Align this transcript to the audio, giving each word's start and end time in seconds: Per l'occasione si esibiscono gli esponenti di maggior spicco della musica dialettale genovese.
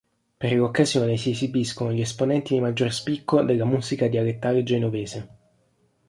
Per 0.39 0.51
l'occasione 0.51 1.15
si 1.15 1.29
esibiscono 1.29 1.93
gli 1.93 2.01
esponenti 2.01 2.55
di 2.55 2.59
maggior 2.59 2.91
spicco 2.91 3.43
della 3.43 3.65
musica 3.65 4.07
dialettale 4.07 4.63
genovese. 4.63 5.29